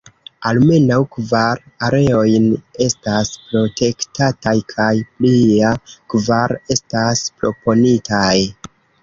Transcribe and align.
Almenaŭ 0.51 0.95
kvar 1.15 1.59
areojn 1.87 2.47
estas 2.85 3.31
protektataj 3.51 4.55
kaj 4.73 4.89
plia 5.21 5.75
kvar 6.15 6.57
estas 6.79 7.23
proponitaj. 7.45 8.35